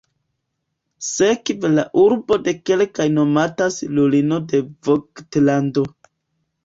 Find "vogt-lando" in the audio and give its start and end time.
4.89-5.87